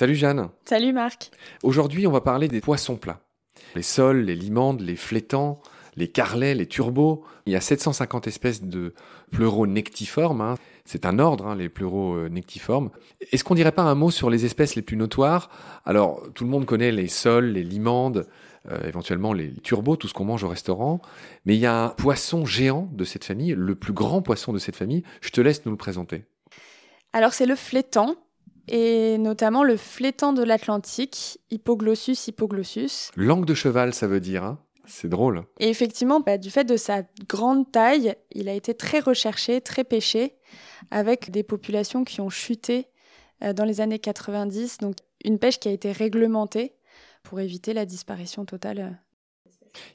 [0.00, 0.48] Salut Jeanne.
[0.64, 1.30] Salut Marc.
[1.62, 3.20] Aujourd'hui, on va parler des poissons plats.
[3.74, 5.60] Les sols, les limandes, les flétans,
[5.96, 7.24] les carlets, les turbos.
[7.46, 8.94] Il y a 750 espèces de
[9.30, 10.40] pleuronectiformes.
[10.40, 10.54] Hein.
[10.84, 12.90] C'est un ordre, hein, les pleuronectiformes.
[13.32, 15.50] Est-ce qu'on dirait pas un mot sur les espèces les plus notoires?
[15.84, 18.26] Alors, tout le monde connaît les sols, les limandes,
[18.70, 21.00] euh, éventuellement les turbos, tout ce qu'on mange au restaurant.
[21.44, 24.58] Mais il y a un poisson géant de cette famille, le plus grand poisson de
[24.58, 25.02] cette famille.
[25.20, 26.24] Je te laisse nous le présenter.
[27.12, 28.16] Alors, c'est le flétan
[28.68, 33.10] et notamment le flétan de l'Atlantique, Hippoglossus hippoglossus.
[33.16, 34.44] Langue de cheval, ça veut dire.
[34.44, 34.58] Hein
[34.90, 35.44] c'est drôle.
[35.58, 39.84] Et effectivement, bah, du fait de sa grande taille, il a été très recherché, très
[39.84, 40.36] pêché,
[40.90, 42.88] avec des populations qui ont chuté
[43.42, 44.78] euh, dans les années 90.
[44.78, 46.74] Donc une pêche qui a été réglementée
[47.22, 48.90] pour éviter la disparition totale euh,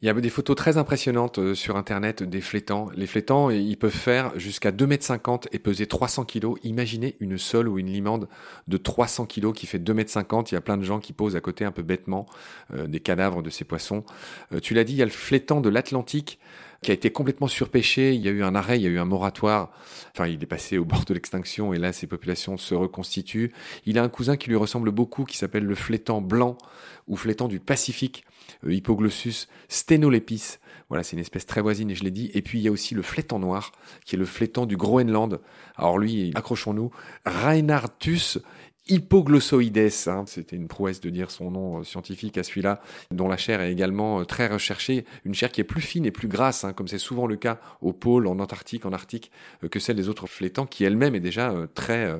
[0.00, 2.88] il y a des photos très impressionnantes euh, sur Internet des flétans.
[2.94, 6.54] Les flétans, ils peuvent faire jusqu'à 2,50 m et peser 300 kg.
[6.62, 8.28] Imaginez une sole ou une limande
[8.68, 10.44] de 300 kg qui fait 2,50 m.
[10.50, 12.26] Il y a plein de gens qui posent à côté un peu bêtement
[12.74, 14.04] euh, des cadavres de ces poissons.
[14.52, 16.38] Euh, tu l'as dit, il y a le flétan de l'Atlantique
[16.82, 18.12] qui a été complètement surpêché.
[18.12, 19.70] Il y a eu un arrêt, il y a eu un moratoire.
[20.14, 23.52] Enfin, il est passé au bord de l'extinction et là, ces populations se reconstituent.
[23.86, 26.58] Il a un cousin qui lui ressemble beaucoup, qui s'appelle le flétan blanc
[27.06, 28.24] ou flétan du Pacifique,
[28.66, 30.58] euh, Hippoglossus stenolepis.
[30.88, 32.30] Voilà, c'est une espèce très voisine et je l'ai dit.
[32.34, 33.72] Et puis il y a aussi le flétan noir,
[34.04, 35.40] qui est le flétan du Groenland.
[35.76, 36.90] Alors lui, accrochons-nous,
[37.24, 38.38] Reinhardtus
[38.88, 42.80] hypoglossoides, hein, c'était une prouesse de dire son nom euh, scientifique à celui-là,
[43.10, 46.10] dont la chair est également euh, très recherchée, une chair qui est plus fine et
[46.10, 49.30] plus grasse, hein, comme c'est souvent le cas au pôle, en Antarctique, en Arctique,
[49.70, 52.12] que celle des autres flétans, qui elle-même est déjà très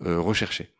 [0.00, 0.70] recherchée.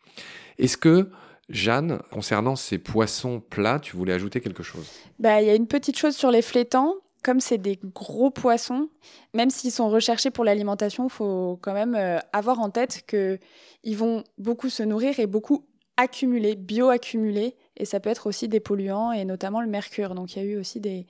[0.58, 1.10] Est-ce que
[1.48, 4.88] Jeanne, concernant ces poissons plats, tu voulais ajouter quelque chose?
[5.18, 6.94] Bah, Il y a une petite chose sur les flétans.
[7.22, 8.88] Comme c'est des gros poissons,
[9.34, 13.96] même s'ils sont recherchés pour l'alimentation, il faut quand même euh, avoir en tête qu'ils
[13.96, 15.66] vont beaucoup se nourrir et beaucoup
[15.98, 17.56] accumuler, bioaccumuler.
[17.76, 20.14] Et ça peut être aussi des polluants et notamment le mercure.
[20.14, 21.06] Donc il y a eu aussi des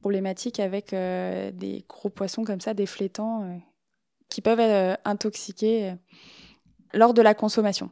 [0.00, 3.56] problématiques avec euh, des gros poissons comme ça, des flétans, euh,
[4.30, 5.94] qui peuvent intoxiquer
[6.94, 7.90] lors de la consommation.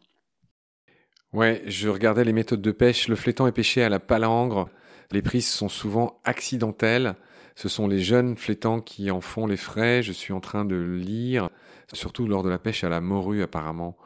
[1.32, 3.08] Ouais, je regardais les méthodes de pêche.
[3.08, 4.70] Le flétan est pêché à la palangre.
[5.10, 7.16] Les prises sont souvent accidentelles.
[7.58, 10.00] Ce sont les jeunes flétans qui en font les frais.
[10.00, 11.50] Je suis en train de lire,
[11.92, 13.96] surtout lors de la pêche à la morue apparemment.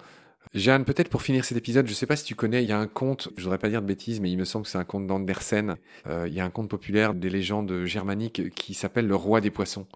[0.55, 2.73] Jeanne, peut-être pour finir cet épisode, je ne sais pas si tu connais, il y
[2.73, 4.79] a un conte, je voudrais pas dire de bêtises, mais il me semble que c'est
[4.79, 5.77] un conte d'Andersen.
[6.07, 9.51] Euh, il y a un conte populaire des légendes germaniques qui s'appelle Le Roi des
[9.51, 9.87] Poissons.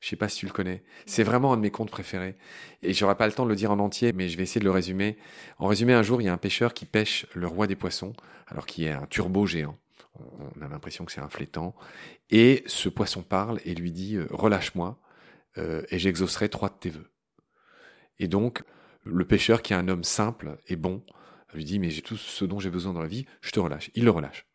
[0.00, 0.82] Je sais pas si tu le connais.
[1.06, 2.34] C'est vraiment un de mes contes préférés.
[2.82, 4.66] Et j'aurai pas le temps de le dire en entier, mais je vais essayer de
[4.66, 5.16] le résumer.
[5.58, 8.12] En résumé, un jour, il y a un pêcheur qui pêche le roi des poissons,
[8.46, 9.78] alors qu'il est un turbo géant.
[10.14, 11.74] On a l'impression que c'est un flétan.
[12.30, 14.98] Et ce poisson parle et lui dit euh, Relâche-moi,
[15.58, 17.10] euh, et j'exaucerai trois de tes vœux.
[18.18, 18.62] Et donc,
[19.04, 21.04] le pêcheur, qui est un homme simple et bon,
[21.54, 23.90] lui dit Mais j'ai tout ce dont j'ai besoin dans la vie, je te relâche.
[23.94, 24.46] Il le relâche.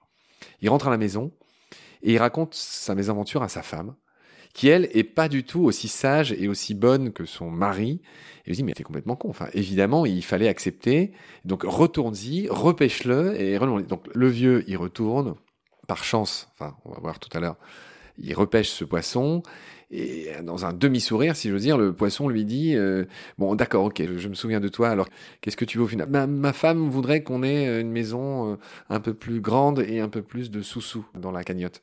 [0.62, 1.32] Il rentre à la maison
[2.02, 3.96] et il raconte sa mésaventure à sa femme
[4.54, 8.02] qui elle est pas du tout aussi sage et aussi bonne que son mari.
[8.46, 9.30] Et je dis mais t'es complètement con.
[9.30, 11.12] Enfin évidemment il fallait accepter.
[11.46, 15.36] Donc retourne-y, repêche-le et donc le vieux il retourne
[15.88, 16.50] par chance.
[16.54, 17.58] Enfin on va voir tout à l'heure.
[18.18, 19.44] Il repêche ce poisson
[19.92, 23.04] et dans un demi-sourire, si j'ose dire, le poisson lui dit euh,
[23.38, 25.10] Bon, d'accord, ok, je, me souviens de toi, alors
[25.42, 26.08] qu'est-ce que tu veux au final?
[26.08, 28.56] Ma, femme voudrait qu'on ait euh, une maison euh,
[28.90, 31.82] un peu plus grande et un peu plus de sous-sous dans la cagnotte.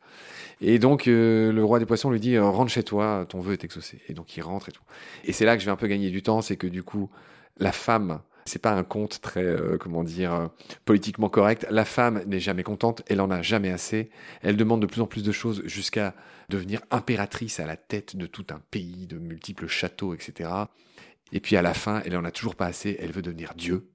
[0.63, 4.01] Et donc, le roi des poissons lui dit Rentre chez toi, ton vœu est exaucé.
[4.09, 4.83] Et donc, il rentre et tout.
[5.25, 7.11] Et c'est là que je vais un peu gagner du temps, c'est que du coup,
[7.59, 10.51] la femme c'est pas un conte très, comment dire,
[10.85, 11.67] politiquement correct.
[11.71, 14.11] La femme n'est jamais contente, elle en a jamais assez.
[14.43, 16.15] Elle demande de plus en plus de choses jusqu'à
[16.49, 20.51] devenir impératrice à la tête de tout un pays, de multiples châteaux, etc.
[21.33, 23.89] Et puis à la fin, elle en a toujours pas assez, elle veut devenir Dieu.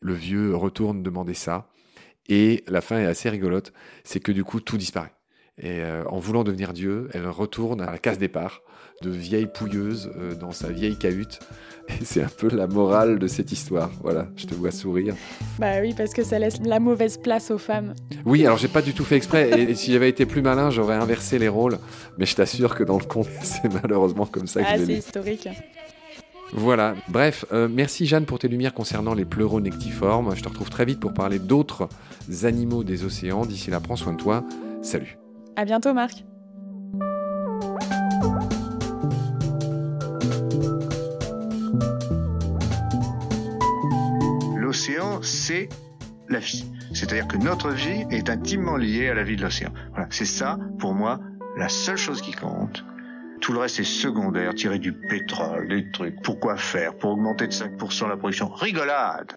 [0.00, 1.68] Le vieux retourne demander ça.
[2.28, 3.72] Et la fin est assez rigolote,
[4.04, 5.12] c'est que du coup tout disparaît.
[5.60, 8.62] Et euh, en voulant devenir Dieu, elle retourne à la case départ
[9.02, 11.40] de vieille pouilleuse euh, dans sa vieille cahute.
[11.88, 13.90] Et c'est un peu la morale de cette histoire.
[14.02, 15.14] Voilà, je te vois sourire.
[15.58, 17.94] Bah oui, parce que ça laisse la mauvaise place aux femmes.
[18.24, 19.60] Oui, alors j'ai pas du tout fait exprès.
[19.60, 21.78] Et, si j'avais été plus malin, j'aurais inversé les rôles.
[22.18, 24.94] Mais je t'assure que dans le conte, c'est malheureusement comme ça que ah, je c'est
[24.94, 25.48] historique.
[26.52, 30.34] Voilà, bref, euh, merci Jeanne pour tes lumières concernant les pleuronectiformes.
[30.34, 31.88] Je te retrouve très vite pour parler d'autres
[32.42, 33.46] animaux des océans.
[33.46, 34.44] D'ici là, prends soin de toi.
[34.82, 35.19] Salut.
[35.60, 36.24] À bientôt Marc.
[44.56, 45.68] L'océan, c'est
[46.30, 46.64] la vie.
[46.94, 49.70] C'est-à-dire que notre vie est intimement liée à la vie de l'océan.
[49.90, 51.20] Voilà, c'est ça, pour moi,
[51.58, 52.82] la seule chose qui compte.
[53.42, 56.22] Tout le reste est secondaire, tirer du pétrole, des trucs.
[56.22, 56.96] Pourquoi faire?
[56.96, 59.36] Pour augmenter de 5% la production Rigolade